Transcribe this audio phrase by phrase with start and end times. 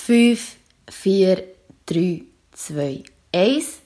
[0.00, 0.56] 5,
[0.88, 1.44] 4,
[1.86, 3.80] 3, 2, 1.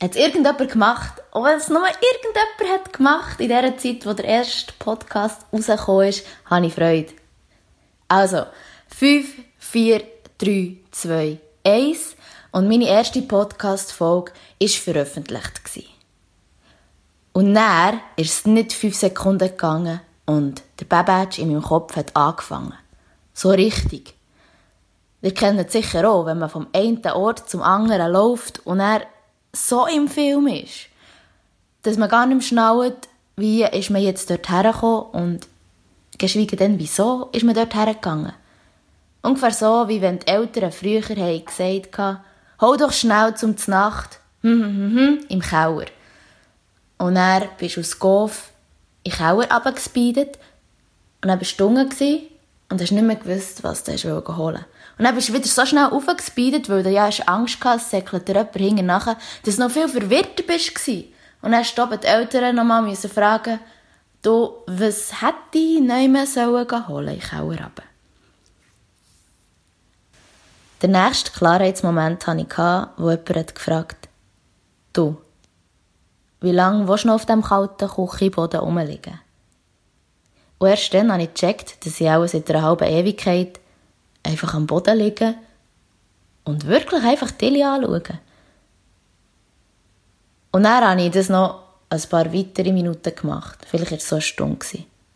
[0.00, 1.22] Hat es irgendjemand gemacht?
[1.32, 6.08] Auch wenn es nur irgendjemand hat gemacht in der Zeit, wo der erste Podcast rausgekommen
[6.08, 7.12] ist, habe ich Freude.
[8.08, 8.46] Also,
[8.88, 9.28] 5,
[9.58, 10.02] 4,
[10.38, 12.16] 3, 2, 1.
[12.52, 15.60] Und meine erste Podcast-Folge war veröffentlicht.
[17.32, 22.14] Und dann ist es nicht 5 Sekunden gegangen und der Babbage in meinem Kopf hat
[22.14, 22.74] angefangen.
[23.34, 24.14] So richtig.
[25.22, 29.02] Ihr kennt es sicher auch, wenn man vom einen Ort zum anderen läuft und er
[29.52, 30.88] so im Film ist,
[31.82, 35.48] dass man gar nicht mehr schnallt, wie ist man jetzt dort hergekommen und
[36.18, 38.32] geschweige denn, wieso ist man dort hergegangen.
[39.22, 42.18] Ungefähr so, wie wenn die Eltern früher gesagt haben,
[42.60, 45.86] hol doch schnell zum Znacht, hm, hm, hm, im Keller.
[46.98, 48.50] Und dann bist aus Gof
[49.04, 50.38] in den Keller runtergespeedet
[51.22, 51.92] und dann bist du und
[52.80, 54.66] hast nicht mehr gewusst, was du holen wolltest.
[54.98, 57.90] Und dann bist du wieder so schnell aufgespeedet, weil du ja hast Angst gehabt, es
[57.90, 60.86] säckelt dir jemand hinten nachher, dass du noch viel verwirrter bist.
[61.40, 63.58] Und dann du die Eltern noch mal fragen
[64.22, 67.82] du, was hätte ich nicht sollen holen in den Keller runter?
[70.80, 72.58] Der nächste Klarheitsmoment hatte ich,
[72.96, 74.08] wo jemand hat gefragt
[74.92, 75.16] du,
[76.40, 79.20] wie lange willst du noch auf diesem kalten Küchenboden rumliegen?
[80.58, 83.60] Und erst dann habe ich gecheckt, dass ich auch seit einer halben Ewigkeit
[84.22, 85.34] einfach am Boden liege
[86.44, 88.18] und wirklich einfach Tilly anschauen.
[90.52, 93.58] Und dann habe ich das noch ein paar weitere Minuten gemacht.
[93.66, 94.66] Vielleicht war es so eine Stunde.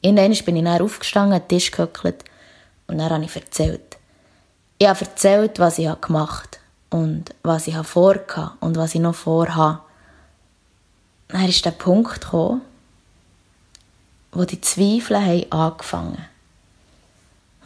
[0.00, 2.24] Irgendwann bin ich dann aufgestanden, an den Tisch gehöckelt
[2.86, 3.96] und dann habe ich erzählt.
[4.78, 9.14] Ich habe erzählt, was ich gemacht habe und was ich vorhatte und was ich noch
[9.14, 9.80] vorhabe.
[11.28, 12.62] Dann ist der Punkt gekommen,
[14.32, 16.35] wo die Zweifel haben angefangen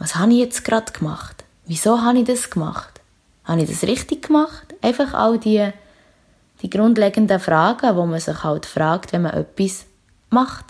[0.01, 1.45] Was habe ich jetzt gerade gemacht?
[1.67, 3.01] Wieso habe ich das gemacht?
[3.43, 4.73] Habe ich das richtig gemacht?
[4.81, 5.69] Einfach all die,
[6.63, 9.85] die grundlegenden Fragen, wo man sich halt fragt, wenn man etwas
[10.31, 10.65] macht.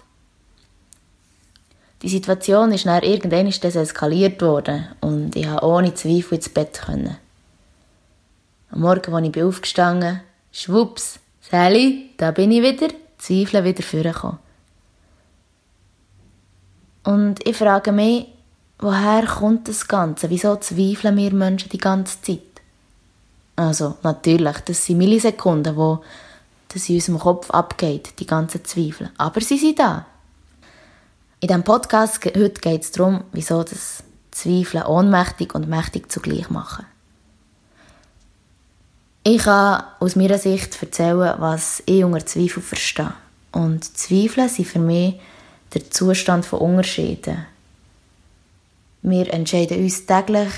[2.01, 6.49] Die Situation ist dann irgendwann ist das eskaliert worden und ich habe ohne Zweifel ins
[6.49, 7.15] Bett können.
[8.69, 14.39] Am Morgen, als ich aufgestanden bin, schwupps, Sally, da bin ich wieder, Zweifel wieder vorgekommen.
[17.05, 18.27] Und ich frage mich,
[18.81, 20.29] woher kommt das Ganze?
[20.29, 22.39] Wieso zweifeln wir Menschen die ganze Zeit?
[23.55, 26.03] Also, natürlich, das sind Millisekunden, wo
[26.69, 29.11] das in unserem Kopf abgeht, die ganzen Zweifel.
[29.17, 30.05] Aber sie sind da.
[31.39, 36.85] In diesem Podcast heute geht es darum, wieso das Zweifeln ohnmächtig und mächtig zugleich machen.
[39.23, 43.13] Ich kann aus meiner Sicht erzählen, was ich unter Zweifel verstehe.
[43.51, 45.19] Und Zweifel sind für mich
[45.73, 47.45] der Zustand von Unterschieden.
[49.01, 50.51] Wir entscheiden uns täglich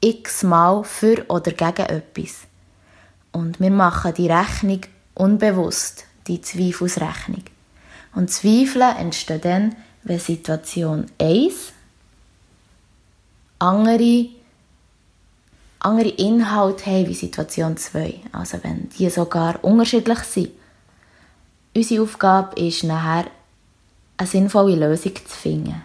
[0.00, 2.40] x-mal für oder gegen etwas.
[3.32, 4.80] Und wir machen die Rechnung
[5.14, 7.44] unbewusst, die Zweifelsrechnung.
[8.14, 11.72] Und Zweifel entstehen dann, wenn Situation 1
[13.58, 14.28] andere,
[15.78, 18.20] andere Inhalte haben wie Situation 2.
[18.32, 20.50] Also wenn die sogar unterschiedlich sind.
[21.74, 23.30] Unsere Aufgabe ist nachher,
[24.16, 25.82] eine sinnvolle Lösung zu finden.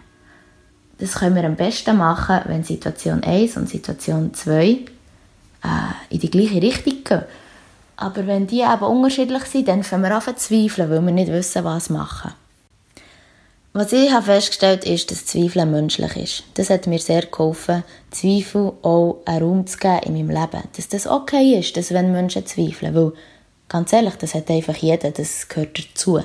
[0.99, 4.85] Das können wir am besten machen, wenn Situation 1 und Situation 2 äh,
[6.09, 7.23] in die gleiche Richtung gehen.
[7.95, 11.31] Aber wenn die eben unterschiedlich sind, dann fangen wir an zu zweifeln, weil wir nicht
[11.31, 12.33] wissen, was machen.
[13.71, 16.43] Was ich habe festgestellt habe, ist, dass Zweifeln menschlich ist.
[16.55, 20.63] Das hat mir sehr geholfen, Zweifel auch einen Raum zu geben in meinem Leben.
[20.75, 22.95] Dass das okay ist, dass wenn Menschen zweifeln.
[22.95, 23.13] Weil,
[23.67, 26.19] ganz ehrlich, das hat einfach jeder, das gehört dazu.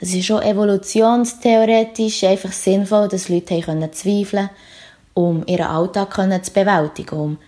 [0.00, 4.50] Das ist schon evolutionstheoretisch einfach sinnvoll, dass Leute können zweifeln
[5.14, 7.38] um ihren Alltag zu bewältigen, um,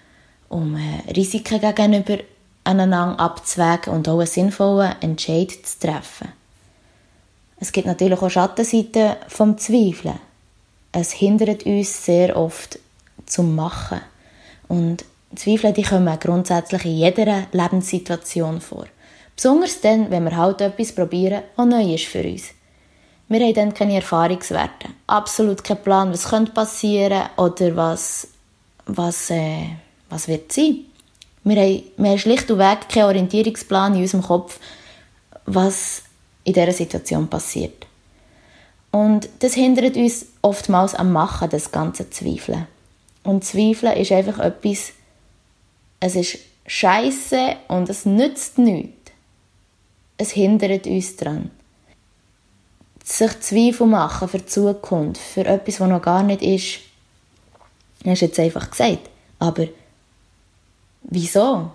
[0.49, 2.19] um äh, Risiken gegenüber
[2.65, 6.29] einander abzuwägen und auch einen sinnvollen Entscheid zu treffen.
[7.59, 10.19] Es gibt natürlich auch Schattenseiten vom Zweifeln.
[10.93, 12.79] Es hindert uns sehr oft
[13.25, 14.01] zum Machen.
[14.69, 15.05] Und
[15.35, 18.87] Zweifel die kommen grundsätzlich in jeder Lebenssituation vor.
[19.37, 22.51] Besonders dann, wenn wir halt etwas probieren, was neu ist für uns.
[23.29, 24.89] Wir haben dann keine Erfahrungswerte.
[25.07, 28.29] Absolut keinen Plan, was könnte passieren oder was,
[28.85, 29.69] was, äh,
[30.11, 30.85] was wird sein.
[31.45, 34.61] Wir haben, wir haben schlicht und weg keinen Orientierungsplan in unserem Kopf,
[35.47, 36.03] was
[36.45, 37.87] in dieser Situation passiert.
[38.91, 42.67] Und das hindert uns oftmals am Machen des ganzen Zweifeln.
[43.25, 44.93] Und Zweifeln ist einfach etwas,
[46.01, 49.02] es ist scheiße und es nützt nichts
[50.23, 51.51] es hindert uns daran.
[53.05, 56.79] Sich Zweifel machen für die Zukunft, für etwas, was noch gar nicht ist,
[58.07, 59.11] hast du jetzt einfach gesagt.
[59.39, 59.67] Aber
[61.03, 61.71] wieso?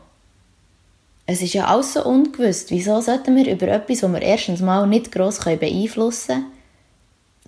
[1.26, 2.68] Es ist ja alles so ungewiss.
[2.70, 6.52] Wieso sollten wir über etwas, das wir erstens mal nicht gross beeinflussen können,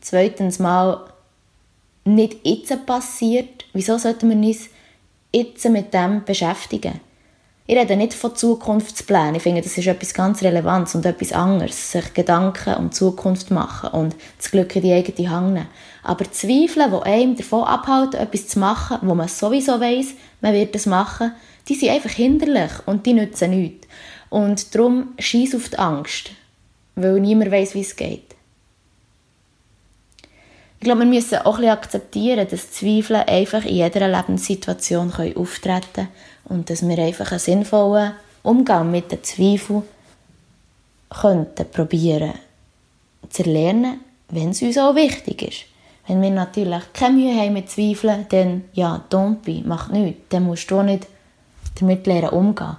[0.01, 1.05] zweitens mal
[2.03, 4.69] nicht jetzt passiert, wieso sollten wir uns
[5.31, 6.99] jetzt mit dem beschäftigen?
[7.69, 9.35] Ich rede nicht von Zukunftsplänen.
[9.35, 11.91] Ich finde, das ist etwas ganz Relevantes und etwas anderes.
[11.91, 15.67] Sich Gedanken um die Zukunft machen und das Glück in die eigene Hand nehmen.
[16.01, 20.75] Aber Zweifel, die einem davon abhalten, etwas zu machen, wo man sowieso weiss, man wird
[20.75, 21.33] es machen,
[21.67, 23.87] die sind einfach hinderlich und die nützen nichts.
[24.31, 26.31] Und darum schieß auf die Angst,
[26.95, 28.28] weil niemand weiß, wie es geht.
[30.81, 36.07] Ich glaube, wir müssen auch ein akzeptieren, dass Zweifel einfach in jeder Lebenssituation auftreten können
[36.45, 39.83] und dass wir einfach einen sinnvollen Umgang mit den Zweifeln
[41.09, 42.31] könnten probieren
[43.29, 43.99] zu lernen,
[44.29, 45.65] wenn es uns auch wichtig ist.
[46.07, 50.21] Wenn wir natürlich keine Mühe haben mit Zweifeln, dann ja, don't be, mach nichts.
[50.29, 51.07] Dann musst du auch nicht
[51.77, 52.77] damit lernen umgehen.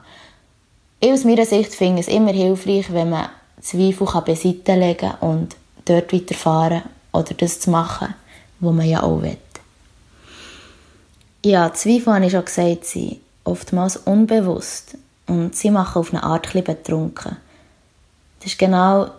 [1.01, 3.29] Ich aus meiner Sicht finde es immer hilfreich, wenn man
[3.61, 8.15] Zweifel kann beiseite legen kann und dort weiterfahren oder das zu machen,
[8.61, 9.39] was man ja auch will.
[11.45, 16.55] Ja, Zweifel, habe ich schon gesagt, sind oftmals unbewusst und sie machen auf eine Art
[16.55, 17.37] ein betrunken.
[18.41, 19.11] Das ist genau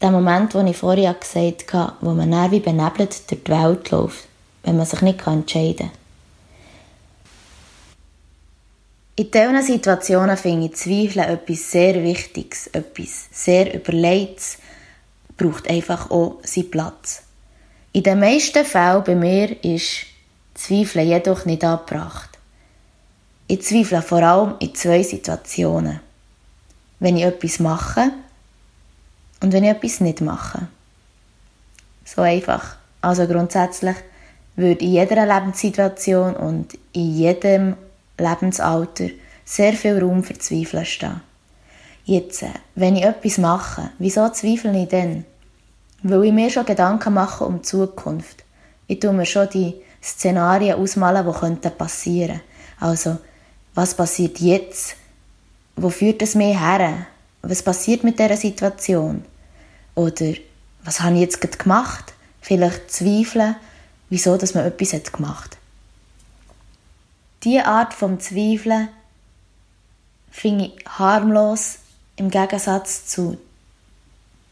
[0.00, 3.90] der Moment, den ich vorher gesagt habe, wo man dann wie benebelt durch die Welt
[3.90, 4.26] läuft,
[4.62, 6.04] wenn man sich nicht entscheiden kann.
[9.16, 14.58] In diesen Situationen finde ich Zweifeln etwas sehr Wichtiges, etwas sehr Überlegtes,
[15.36, 17.22] braucht einfach auch seinen Platz.
[17.94, 20.06] In den meisten Fällen bei mir ist
[20.54, 22.28] Zweifeln jedoch nicht angebracht.
[23.46, 26.00] Ich zweifle vor allem in zwei Situationen.
[26.98, 28.10] Wenn ich etwas mache
[29.40, 30.66] und wenn ich etwas nicht mache.
[32.04, 32.78] So einfach.
[33.00, 33.96] Also grundsätzlich
[34.56, 37.76] würde in jeder Lebenssituation und in jedem
[38.18, 39.10] Lebensalter
[39.44, 41.20] sehr viel Raum für Zweifel stehen.
[42.06, 42.44] Jetzt,
[42.74, 45.24] wenn ich etwas mache, wieso zweifle ich denn?
[46.04, 48.44] Weil ich mir schon Gedanken mache um die Zukunft.
[48.86, 52.54] Ich tue mir schon die Szenarien ausmalen, die passieren könnten.
[52.78, 53.16] Also,
[53.74, 54.96] was passiert jetzt?
[55.76, 57.06] Wo führt es mir her?
[57.40, 59.24] Was passiert mit dieser Situation?
[59.94, 60.34] Oder
[60.84, 62.12] was habe ich jetzt gerade gemacht?
[62.42, 63.56] Vielleicht zweifeln,
[64.10, 65.56] wieso dass man etwas hat gemacht
[67.42, 68.90] Diese Art vom Zweifeln
[70.30, 71.78] finde ich harmlos
[72.16, 73.38] im Gegensatz zu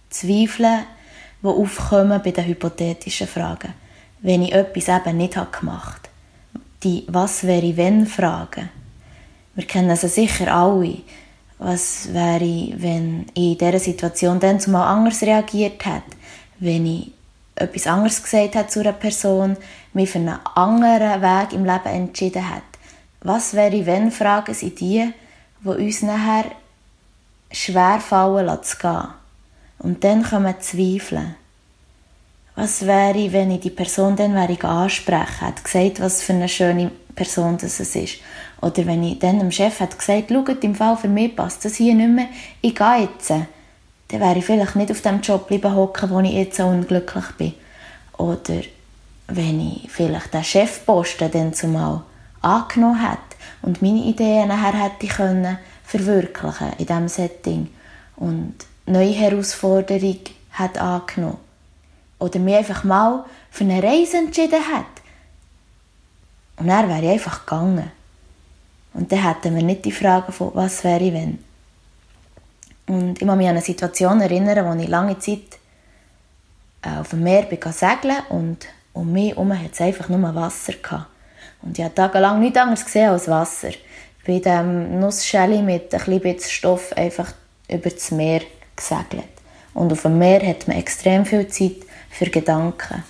[0.08, 0.84] Zweifeln,
[1.42, 3.74] die aufkommen bei den hypothetischen Fragen.
[4.20, 6.64] Wenn ich etwas eben nicht gemacht habe.
[6.84, 8.70] Die «Was wäre wenn?» Fragen
[9.54, 10.98] wir kennen also sicher alle.
[11.58, 16.16] Was wäre, wenn ich in dieser Situation dann zumal anders reagiert hätte?
[16.58, 17.12] Wenn ich
[17.54, 19.56] etwas anderes gesagt hätte zu einer Person,
[19.92, 22.62] mich für einen anderen Weg im Leben entschieden hätte?
[23.20, 25.12] Was wäre, wenn Fragen sind die,
[25.60, 26.46] die uns nachher
[27.52, 29.21] schwer fallen zu gehen?
[29.82, 31.34] Und dann kommen Zweifel.
[32.54, 36.90] Was wäre, wenn ich die Person dann wäre ansprechen hätte, gesagt, was für eine schöne
[37.14, 38.18] Person das ist.
[38.60, 41.76] Oder wenn ich dann dem Chef hätte gesagt, schaut, im Fall für mich passt das
[41.76, 42.28] hier nicht mehr,
[42.60, 46.32] ich gehe jetzt, dann wäre ich vielleicht nicht auf dem Job bleiben hocken, wo ich
[46.32, 47.54] jetzt so unglücklich bin.
[48.18, 48.62] Oder
[49.28, 52.02] wenn ich vielleicht den Chefposten dann zumal
[52.40, 57.68] angenommen hätte und meine Ideen nachher hätte können verwirklichen in diesem Setting
[58.16, 58.54] und
[58.86, 60.20] neue Herausforderungen
[60.52, 61.38] hat angenommen.
[62.18, 64.86] Oder mich einfach mal für eine Reise entschieden hat.
[66.56, 67.90] Und dann wäre ich einfach gegangen.
[68.94, 71.38] Und dann hätten wir nicht die Frage von, was wäre wenn.
[72.86, 75.58] Und ich muss mich an eine Situation erinnern, wo ich lange Zeit
[76.82, 80.74] äh, auf dem Meer bin segeln und um mich herum hat es einfach nur Wasser
[80.74, 81.06] gehabt.
[81.62, 83.68] Und ich habe tagelang nichts anderes gesehen als Wasser.
[83.68, 87.32] Ich bin in diesem Nussschäli mit ein bisschen Stoff einfach
[87.68, 88.42] über das Meer
[88.82, 89.28] gesegelt.
[89.74, 91.76] Und auf dem Meer hat man extrem viel Zeit
[92.10, 93.02] für Gedanken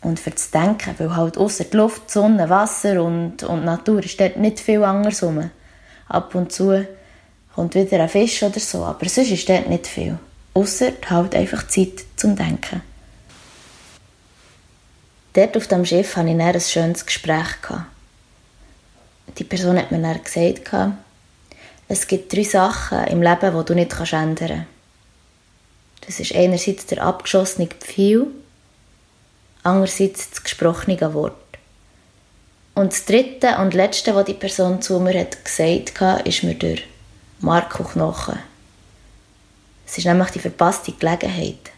[0.00, 4.18] und für das Denken, weil halt außer die Luft, Sonne, Wasser und, und Natur ist
[4.18, 5.50] dort nicht viel anderes rum.
[6.08, 6.86] Ab und zu
[7.54, 10.18] kommt wieder ein Fisch oder so, aber sonst ist dort nicht viel.
[10.54, 12.82] Außer halt einfach Zeit zum Denken.
[15.32, 17.56] Dort auf dem Schiff hatte ich ein schönes Gespräch.
[19.36, 20.94] Die Person hat mir dann gesagt,
[21.86, 24.77] es gibt drei Sachen im Leben, die du nicht ändern kannst.
[26.08, 28.28] Das ist einerseits der abgeschossene Pfeil,
[29.62, 31.34] andererseits das gesprochene Wort.
[32.74, 36.54] Und das dritte und letzte, was die Person zu mir hat gesagt hat, ist mir
[36.54, 36.78] der
[37.40, 38.38] Marco Knochen.
[39.86, 41.72] Es ist nämlich die verpasste Gelegenheit.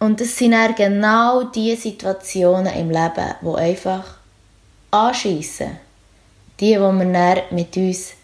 [0.00, 4.16] Und es sind dann genau die Situationen im Leben, wo einfach
[4.90, 5.78] anschiessen,
[6.58, 8.14] Die, die wir dann mit uns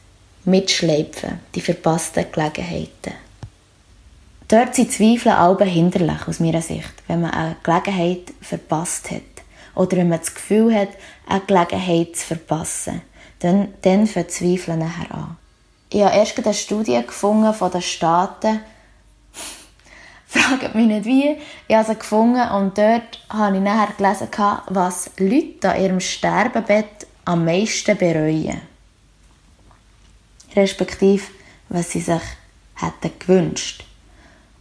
[0.45, 3.28] mitschleifen, die verpassten Gelegenheiten.
[4.49, 9.21] Dort sind Zweifel alle hinderlich, aus meiner Sicht, wenn man eine Gelegenheit verpasst hat.
[9.75, 10.89] Oder wenn man das Gefühl hat,
[11.29, 13.03] eine Gelegenheit zu verpassen.
[13.41, 15.37] Dann, dann Zweifel nachher an.
[15.91, 18.61] Ich habe erst eine Studie gefunden von den Staaten.
[20.27, 21.37] Fragt mich nicht wie.
[21.69, 24.29] Ich habe sie gefunden und dort habe ich nachher gelesen,
[24.69, 28.63] was Leute an ihrem Sterbebett am meisten bereuen.
[30.57, 31.25] Respektive,
[31.69, 32.23] was sie sich
[32.75, 33.85] hätten gewünscht.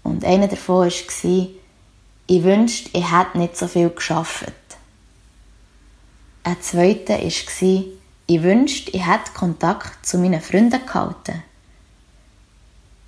[0.08, 4.54] Und einer davon war, ich wünschte, ich hätte nicht so viel geschafft.
[6.44, 7.84] Ein zweiter war,
[8.30, 11.44] ich wünschte, ich hätte Kontakt zu meinen Freunden gehalten.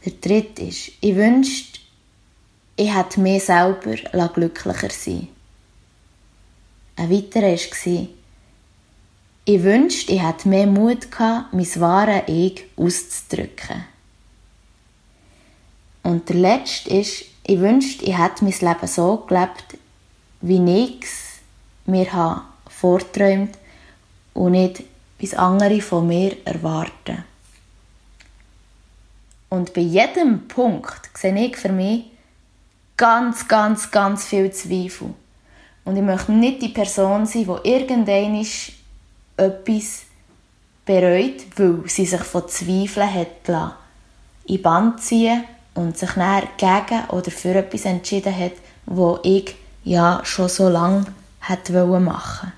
[0.06, 1.80] Der dritte ist, ich wünschte,
[2.76, 5.30] ich hätte mir selber glücklicher sein
[6.98, 8.08] Ein weiterer war,
[9.46, 13.86] ich wünschte, ich hätte mehr Mut gehabt, mein wahres Ich auszudrücken.
[16.04, 19.78] Und der letzte ist, ich wünschte, ich hätte mein Leben so gelebt,
[20.42, 21.40] wie ich es
[21.86, 23.58] mir vorträumt
[24.34, 24.84] und nicht,
[25.18, 27.24] wie andere von mir erwarten.
[29.50, 32.06] Und bei jedem Punkt sehe ich für mich
[32.96, 35.14] ganz, ganz, ganz viel Zweifel.
[35.86, 38.46] Und ich möchte nicht die Person sein, die irgendwann
[39.38, 40.04] etwas
[40.86, 43.76] bereut, weil sie sich von Zweifeln hat
[44.46, 45.44] in Band ziehen
[45.80, 48.52] und sich dann gegen oder für etwas entschieden hat,
[48.86, 49.56] wo ich
[49.86, 51.06] ja schon so lange
[51.40, 52.52] hätte machen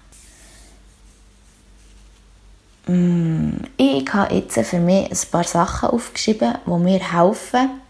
[2.88, 7.82] mm, Ich habe jetzt für mich ein paar Sachen aufgeschrieben, die mir helfen,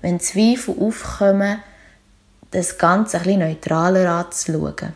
[0.00, 1.58] wenn Zweifel aufkommen,
[2.50, 4.94] das Ganze ein bisschen neutraler anzuschauen.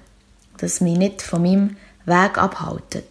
[0.57, 1.77] Dass mich nicht von meinem
[2.07, 3.05] Weg abhaltet.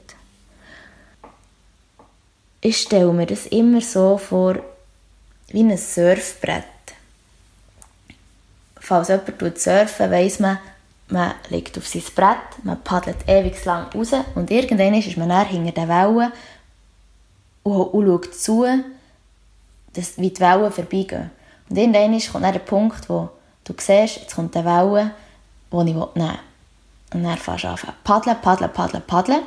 [2.61, 4.55] Ich stelle mir das immer so vor,
[5.53, 6.65] wie ein Surfbrett.
[8.79, 10.57] Falls jemand surfen weiss man,
[11.07, 15.47] man liegt auf sein Brett, man paddelt ewig lang raus und irgendwann ist man dann
[15.47, 16.31] hinter den Wellen
[17.61, 18.65] und, schaut zu,
[20.17, 21.31] wie die Wellen vorbeigehen.
[21.69, 23.29] Und irgendwann kommt dann der Punkt, wo
[23.63, 25.11] du siehst, jetzt kommt eine Welle,
[25.71, 26.39] die ich nehmen will.
[27.13, 29.43] Und dann fährst du an paddeln, paddeln, paddeln, paddeln.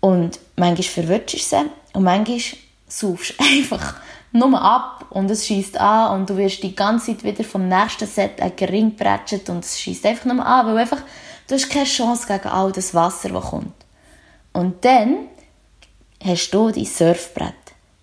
[0.00, 2.40] Und manchmal verwirrst du sie und manchmal
[2.86, 3.96] saufst du einfach
[4.32, 8.06] nur ab und es schießt an und du wirst die ganze Zeit wieder vom nächsten
[8.06, 11.00] Set ein Ring bretschet und es schießt einfach nur an, weil einfach,
[11.46, 13.72] du hast keine Chance gegen all das Wasser, das kommt.
[14.52, 15.28] Und dann
[16.22, 17.54] hast du dein Surfbrett,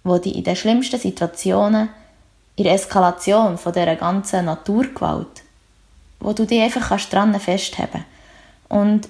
[0.03, 1.89] wo dich in den schlimmsten Situationen,
[2.55, 5.43] in der Eskalation von dieser ganzen Naturgewalt,
[6.19, 8.05] wo du dich einfach kannst dran festhalten
[8.69, 9.09] Und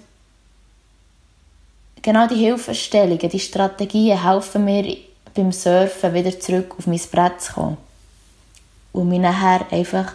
[2.02, 4.98] genau die Hilfestellungen, die Strategien helfen mir
[5.36, 7.78] beim Surfen wieder zurück auf mein Brett zu kommen.
[8.94, 10.14] Und mich nachher einfach,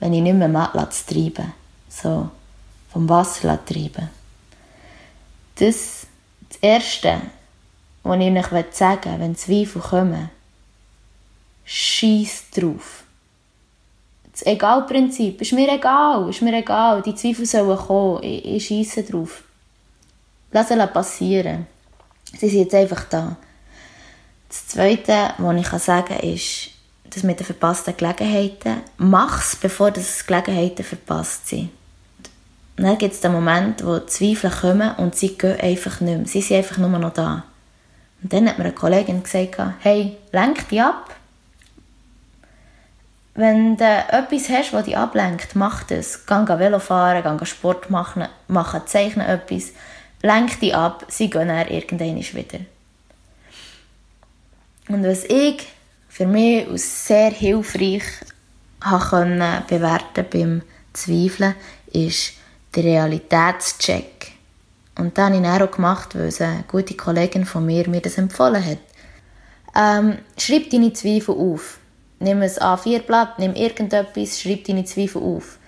[0.00, 1.52] wenn ich nicht mehr mag, zu treiben.
[1.88, 2.28] So,
[2.92, 4.08] vom Wasser treiben.
[5.56, 6.06] Das,
[6.48, 7.20] das Erste,
[8.04, 10.30] was ich euch sagen will, wenn Zweifel kommen,
[11.64, 13.02] schieß drauf.
[14.32, 17.02] Das Egal-Prinzip ist mir egal, ist mir egal.
[17.02, 19.42] Die Zweifel sollen kommen, ich, ich schiesse drauf.
[20.52, 21.66] Lass sie passieren.
[22.38, 23.36] Sie sind jetzt einfach da.
[24.48, 26.70] Das Zweite, was ich sagen kann, ist,
[27.04, 28.82] das mit den verpassten Gelegenheiten.
[28.96, 31.70] Mach es, bevor das Gelegenheiten verpasst sind.
[32.76, 36.26] Und dann gibt es den Moment, wo Zweifel kommen und sie gehen einfach nicht mehr.
[36.26, 37.44] Sie sind einfach nur noch da.
[38.22, 41.14] Und dann hat mir eine Kollegin gesagt, hey, lenk dich ab.
[43.34, 46.26] Wenn du etwas hast, das dich ablenkt, mach das.
[46.26, 49.72] Geh Velo fahren, geh Sport machen, machen zeichnen etwas.
[50.22, 52.60] Lenk dich ab, sie gehen dann irgendwann wieder.
[54.88, 55.66] Und was ich
[56.08, 58.02] für mich als sehr hilfreich
[58.80, 61.54] habe bewerten beim Zweifeln,
[61.92, 62.32] ist
[62.74, 64.32] der Realitätscheck.
[64.98, 68.64] Und das habe ich auch gemacht, weil eine gute Kollegin von mir mir das empfohlen
[68.64, 68.78] hat.
[69.76, 71.78] Ähm, schreib deine Zweifel auf.
[72.18, 75.58] Nimm ein A4-Blatt, nimm irgendetwas, schreib deine Zweifel auf.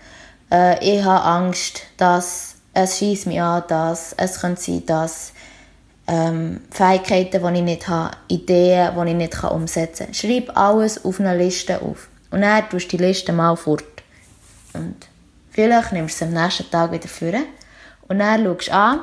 [0.50, 5.33] Äh, ich habe Angst, dass es schießt mich an, dass es könnte sein, dass
[6.11, 10.14] ähm, Fähigkeiten, die ich nicht habe, Ideen, die ich nicht umsetzen kann.
[10.14, 12.09] Schreib alles auf eine Liste auf.
[12.33, 13.85] Und dann tust du die Liste mal fort.
[14.73, 14.97] Und
[15.50, 17.33] vielleicht nimmst du es am nächsten Tag wieder vor.
[18.09, 19.00] Und dann schaust du an,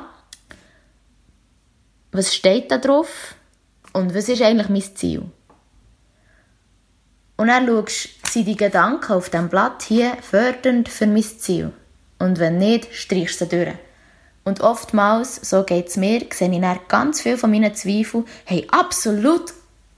[2.12, 3.34] was steht da drauf
[3.94, 5.22] und was ist eigentlich mein Ziel.
[7.38, 11.72] Und dann schaust du, sind die Gedanken auf diesem Blatt hier fördernd für mein Ziel.
[12.18, 13.74] Und wenn nicht, streichst du sie durch.
[14.48, 18.66] Und oftmals, so geht es mir, sehe ich dann ganz viele von meinen Zweifeln, hey,
[18.70, 19.52] absolut,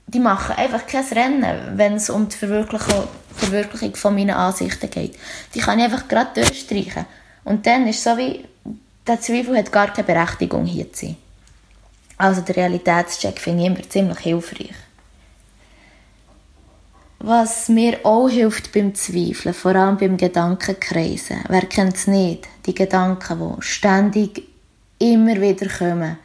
[0.07, 5.17] die machen einfach kein Rennen, wenn es um die Verwirklichung, Verwirklichung von meinen Ansichten geht.
[5.55, 7.05] Die kann ich einfach gerade durchstreichen.
[7.45, 8.43] Und dann ist es so wie,
[9.07, 11.15] der Zweifel hat gar keine Berechtigung hier zu sein.
[12.17, 14.75] Also der Realitätscheck finde ich immer ziemlich hilfreich.
[17.23, 21.43] Was mir auch hilft beim Zweifeln, vor allem beim Gedankenkreisen.
[21.49, 22.47] Wer kennt es nicht?
[22.65, 24.47] Die Gedanken, die ständig
[24.97, 26.17] immer wieder kommen.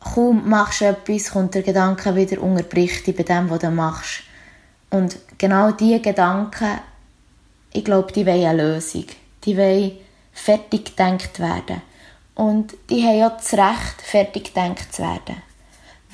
[0.00, 4.24] Kaum machst du etwas, kommt der Gedanke wieder unterbricht dich bei dem, was du machst.
[4.90, 6.80] Und genau diese Gedanken,
[7.72, 9.06] ich glaube, die wollen eine Lösung.
[9.44, 9.92] Die wollen
[10.32, 11.80] fertig gedacht werden.
[12.34, 15.42] Und die haben ja das Recht, fertig gedacht zu werden.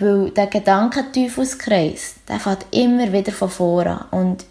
[0.01, 4.45] Weil der Gedankenteufelskreis, der fährt immer wieder von vorne und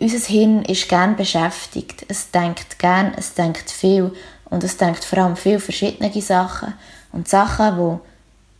[0.00, 2.04] unser Hirn ist gern beschäftigt.
[2.08, 4.12] Es denkt gern, es denkt viel
[4.46, 6.74] und es denkt vor allem viel verschiedene Sachen.
[7.12, 8.00] Und Sachen, wo,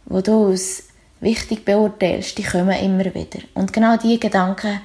[0.06, 0.84] wo du als
[1.20, 3.40] wichtig beurteilst, die kommen immer wieder.
[3.54, 4.80] Und genau diese Gedanken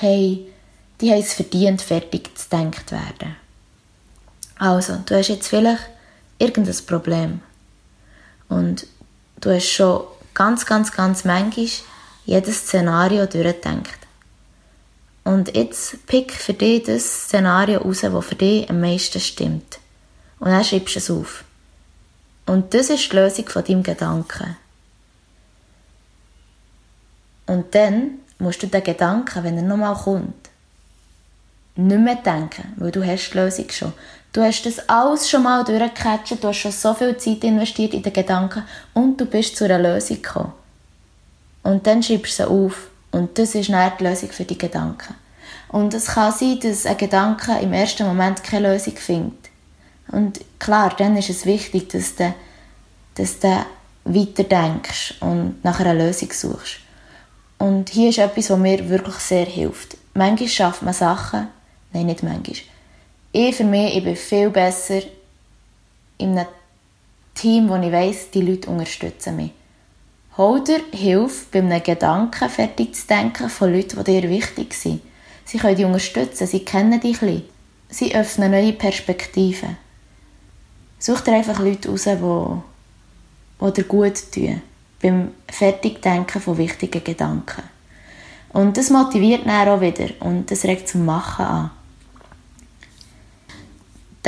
[0.00, 0.46] haben,
[1.00, 3.36] die haben es verdient, fertig zu denkt werden.
[4.58, 5.88] Also, du hast jetzt vielleicht
[6.38, 7.40] irgendein Problem.
[8.48, 8.86] Und
[9.40, 10.04] du hast schon
[10.34, 11.68] ganz, ganz, ganz manchmal
[12.24, 13.98] jedes Szenario durchgedacht.
[15.24, 19.78] Und jetzt pick für dich das Szenario raus, das für dich am meisten stimmt.
[20.38, 21.44] Und dann schreibst du es auf.
[22.46, 24.56] Und das ist die Lösung von deinem Gedanken.
[27.46, 30.48] Und dann musst du den Gedanken, wenn er nochmal kommt,
[31.76, 33.92] nicht mehr denken, weil du hast die Lösung schon.
[34.32, 38.02] Du hast das alles schon mal durchgecatcht, du hast schon so viel Zeit investiert in
[38.02, 40.52] den Gedanken und du bist zu einer Lösung gekommen.
[41.62, 45.14] Und dann schreibst du sie auf und das ist dann die Lösung für die Gedanken.
[45.68, 49.50] Und es kann sein, dass ein Gedanke im ersten Moment keine Lösung findet.
[50.10, 52.34] Und klar, dann ist es wichtig, dass du,
[53.14, 53.64] dass du
[54.04, 56.76] weiterdenkst und nach einer Lösung suchst.
[57.58, 59.96] Und hier ist etwas, was mir wirklich sehr hilft.
[60.14, 61.48] Manchmal schafft man Sachen,
[61.92, 62.56] nein, nicht manchmal,
[63.38, 65.00] ich für mich, ich bin viel besser
[66.18, 66.46] in einem
[67.34, 69.52] Team, wo ich weiss, die Leute unterstützen mich.
[70.36, 75.02] Hol dir Hilfe, bei einem Gedanken fertig zu denken von Leuten, die dir wichtig sind.
[75.44, 77.42] Sie können dich unterstützen, sie kennen dich ein
[77.90, 79.78] Sie öffnen neue Perspektiven.
[80.98, 84.62] Such dir einfach Leute raus, die, die dir gut tun.
[85.00, 87.62] Beim Fertigdenken von wichtigen Gedanken.
[88.52, 91.70] Und das motiviert dann auch wieder und das regt zum Machen an.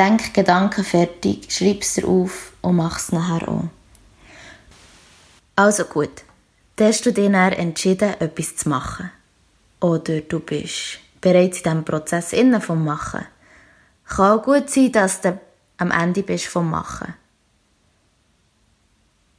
[0.00, 3.64] Denk Gedanken fertig, schreib es auf und mach es nachher auch.
[5.56, 6.22] Also gut,
[6.76, 9.10] dann hast du dich dann entschieden, etwas zu machen.
[9.78, 13.26] Oder du bist bereits in diesem Prozess innen vom Machen.
[14.06, 15.38] Kann auch gut sein, dass du
[15.76, 17.12] am Ende bist vom Machen.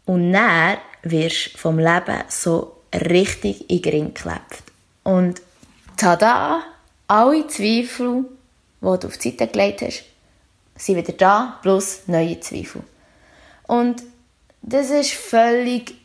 [0.06, 4.62] Und dann wirst du vom Leben so richtig in den Ring geklebt.
[5.02, 5.42] Und
[5.98, 6.62] tada,
[7.08, 8.26] alle Zweifel,
[8.80, 10.11] die du auf die Seite gelegt hast,
[10.76, 12.84] sind wieder da, plus neue Zweifel.
[13.68, 14.04] Und
[14.62, 15.96] das ist völlig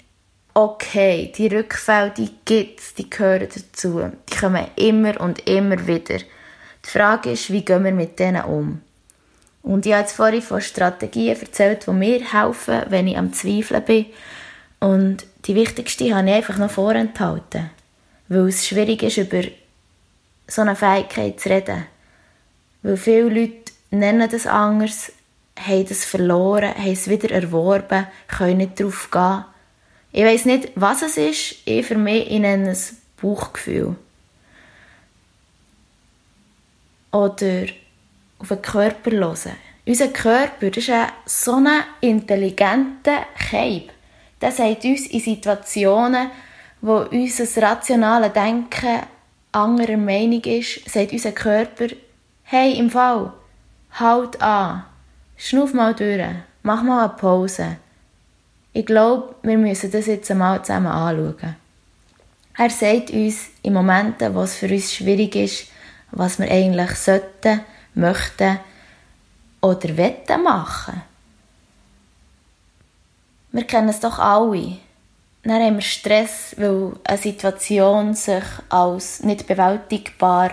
[0.55, 1.33] okay.
[1.37, 4.11] Die Rückfälle, die gibt es, die gehören dazu.
[4.31, 6.19] Die kommen immer und immer wieder.
[6.19, 8.81] Die Frage ist, wie gehen wir mit denen um?
[9.63, 13.85] Und ich habe jetzt vorhin von Strategien erzählt, die mir helfen, wenn ich am Zweifeln
[13.85, 14.07] bin.
[14.79, 17.71] Und die wichtigste habe ich einfach noch vorenthalten.
[18.29, 19.43] Weil es schwierig ist, über
[20.47, 21.87] so eine Fähigkeit zu reden.
[22.83, 25.13] Weil viele Leute nennen das anders,
[25.59, 29.45] haben das verloren, haben es wieder erworben, können nicht darauf gehen.
[30.13, 31.57] Ich weiß nicht, was es ist.
[31.65, 33.97] Ich für mich ich nenne es Bauchgefühl.
[37.13, 37.67] Oder
[38.39, 39.57] auf den Körper hören.
[39.87, 43.91] Unser Körper ist ein so ein intelligenter Keib.
[44.41, 46.31] Der sagt uns in Situationen,
[46.81, 49.01] wo unser rationales Denken
[49.53, 51.87] anderer Meinung ist, sagt unser Körper,
[52.43, 53.33] hey, im Fall,
[53.99, 54.85] Halt an.
[55.39, 56.23] Schnuff mal durch.
[56.63, 57.79] Mach mal eine Pause.
[58.75, 61.57] Ich glaube, wir müssen das jetzt einmal zusammen anschauen.
[62.59, 65.69] Er sagt uns in Momenten, wo es für uns schwierig ist,
[66.11, 67.63] was wir eigentlich sollten,
[67.95, 68.59] möchten
[69.63, 71.01] oder wetten machen.
[73.53, 74.77] Wir kennen es doch alle.
[75.43, 80.51] Dann haben wir Stress, weil eine Situation sich als nicht bewältigbar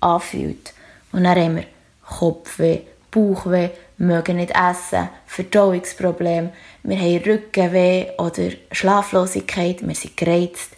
[0.00, 0.72] anfühlt.
[1.12, 1.66] Und dann haben wir
[2.10, 10.70] Kopfweh, Bauchweh, mögen nicht essen, Verdauungsprobleme, wir haben Rückenweh oder Schlaflosigkeit, wir sind gereizt.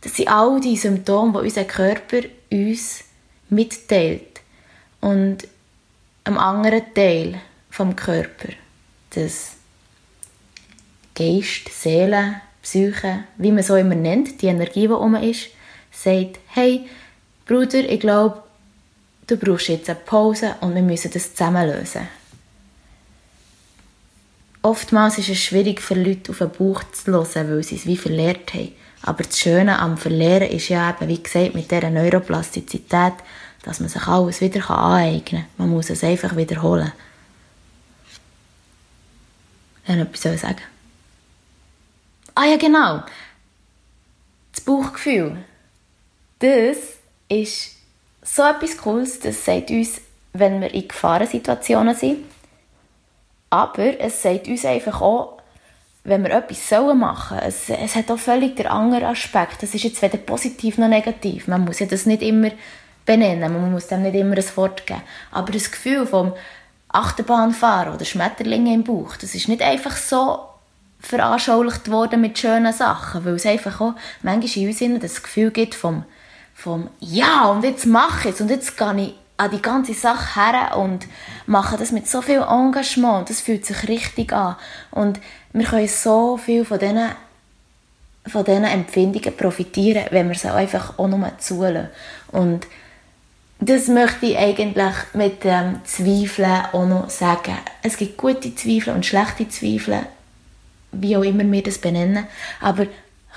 [0.00, 3.04] Das sind all die Symptome, die unser Körper uns
[3.50, 4.40] mitteilt.
[5.00, 5.48] Und
[6.24, 7.40] am anderen Teil
[7.70, 8.48] vom Körper,
[9.10, 9.56] das
[11.14, 15.48] Geist, Seele, Psyche, wie man so immer nennt, die Energie, die oben ist,
[15.90, 16.88] sagt, hey,
[17.46, 18.42] Bruder, ich glaube,
[19.30, 22.08] du brauchst jetzt eine Pause und wir müssen das zusammen lösen.
[24.62, 27.96] Oftmals ist es schwierig für Leute auf den Bauch zu hören, weil sie es wie
[27.96, 28.72] verlehrt haben.
[29.02, 33.14] Aber das Schöne am Verlehren ist ja eben, wie gesagt, mit dieser Neuroplastizität,
[33.62, 35.50] dass man sich alles wieder aneignen kann.
[35.56, 36.92] Man muss es einfach wiederholen.
[39.86, 40.60] Habe etwas sagen.
[42.34, 43.02] Ah ja, genau.
[44.52, 45.38] Das Bauchgefühl.
[46.40, 46.76] Das
[47.28, 47.79] ist
[48.22, 50.00] so etwas Cooles, das sagt uns,
[50.32, 52.24] wenn wir in Gefahrensituationen sind.
[53.48, 55.40] Aber es sagt uns einfach auch,
[56.04, 59.62] wenn wir etwas machen sollen, es, es hat auch völlig den anderen Aspekt.
[59.62, 61.48] Das ist jetzt weder positiv noch negativ.
[61.48, 62.50] Man muss ja das nicht immer
[63.04, 65.02] benennen, man muss dem nicht immer ein Wort geben.
[65.32, 66.32] Aber das Gefühl vom
[66.88, 70.40] Achterbahnfahren oder Schmetterlinge im Bauch, das ist nicht einfach so
[71.00, 75.74] veranschaulicht worden mit schönen Sachen, weil es einfach auch manchmal in uns das Gefühl gibt
[75.74, 76.04] vom,
[76.60, 80.38] vom «Ja, und jetzt mache ich es und jetzt gehe ich an die ganze Sache
[80.38, 81.06] her und
[81.46, 83.30] mache das mit so viel Engagement.
[83.30, 84.56] Das fühlt sich richtig an.
[84.90, 85.18] Und
[85.54, 87.08] wir können so viel von diesen,
[88.26, 91.88] von diesen Empfindungen profitieren, wenn wir sie einfach auch nur zulassen.
[92.32, 92.66] Und
[93.60, 97.56] das möchte ich eigentlich mit dem Zweifeln auch noch sagen.
[97.82, 100.00] Es gibt gute Zweifel und schlechte Zweifel,
[100.92, 102.26] wie auch immer wir das benennen.
[102.60, 102.86] Aber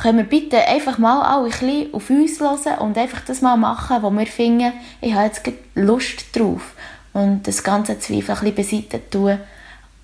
[0.02, 3.58] können wir bitte einfach mal alle ein bisschen auf uns hören und einfach das mal
[3.58, 5.44] machen, wo wir finden, ich habe jetzt
[5.76, 6.74] Lust drauf.
[7.14, 9.40] Und das ganze Zweifel ein bisschen beiseite tun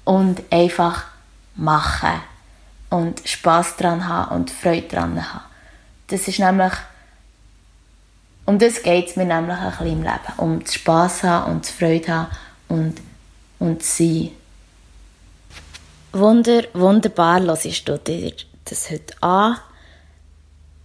[0.03, 1.05] und einfach
[1.55, 2.21] machen.
[2.91, 5.43] Und Spass dran haben und Freude dran haben.
[6.07, 6.73] Das ist nämlich,
[8.45, 10.33] um das geht es mir nämlich ein bisschen im Leben.
[10.37, 12.27] Um Spass haben und Freude haben
[12.67, 13.01] und,
[13.57, 14.31] und sein.
[16.11, 18.33] Wunder, wunderbar hörst du dir
[18.65, 19.57] das heute an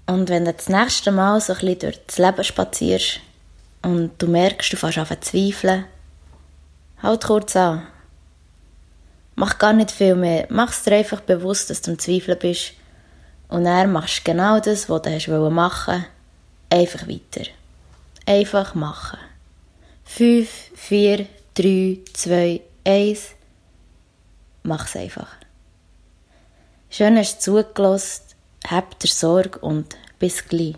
[0.06, 3.20] und wenn du das nächste Mal so ein bisschen durch das Leben spazierst
[3.82, 5.86] und du merkst, du fängst an zu zweifeln,
[7.02, 7.86] halt kurz an.
[9.34, 10.46] Mach gar nicht viel mehr.
[10.50, 12.72] Mach es dir einfach bewusst, dass du im Zweifeln bist.
[13.48, 16.04] Und dann machst du genau das, was du hast machen
[16.70, 17.48] Einfach weiter.
[18.26, 19.18] Einfach machen.
[20.04, 23.30] 5, 4, 3, 2, 1.
[24.62, 25.28] Mach's einfach.
[26.90, 28.23] Schön hast du zugelassen
[28.68, 30.76] habt ihr Sorge und bis gleich.